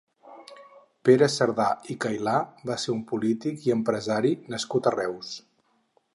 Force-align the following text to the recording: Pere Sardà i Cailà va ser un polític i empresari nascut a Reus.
Pere 1.09 1.27
Sardà 1.33 1.67
i 1.95 1.97
Cailà 2.05 2.35
va 2.71 2.79
ser 2.85 2.91
un 2.95 3.05
polític 3.13 3.69
i 3.69 3.75
empresari 3.79 4.35
nascut 4.57 4.91
a 4.95 4.97
Reus. 4.99 5.35